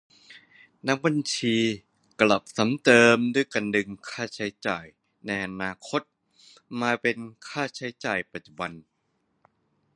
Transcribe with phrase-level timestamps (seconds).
[0.87, 1.55] นักบัญชี
[2.21, 4.85] กลับซ้ำเติมด้วยการดึงค่าใช้จ่าย
[5.25, 6.01] ในอนาคต
[6.81, 8.71] มาเป็นค่าใช้จ่ายปัจจุบัน?